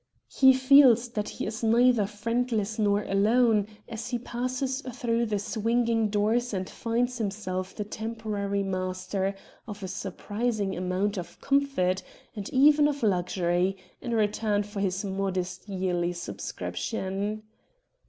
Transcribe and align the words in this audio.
He 0.33 0.51
feels 0.51 1.09
that 1.09 1.29
he 1.29 1.45
is 1.45 1.61
neither 1.61 2.07
friendless 2.07 2.79
nor 2.79 3.03
alone 3.03 3.67
as 3.87 4.07
he 4.07 4.17
passes 4.17 4.81
through 4.81 5.27
the 5.27 5.37
swinging 5.37 6.09
doors 6.09 6.55
and 6.55 6.67
finds 6.67 7.19
himself 7.19 7.75
the 7.75 7.83
temporary 7.83 8.63
master 8.63 9.35
>. 9.51 9.67
of 9.67 9.83
a 9.83 9.87
surprising 9.87 10.75
amount 10.75 11.19
of 11.19 11.39
comfort, 11.39 12.01
and 12.35 12.49
even 12.49 12.87
of 12.87 13.03
luxury, 13.03 13.77
in 14.01 14.15
return 14.15 14.63
for 14.63 14.79
his 14.79 15.05
modest 15.05 15.69
yearly 15.69 16.13
subscription. 16.13 17.43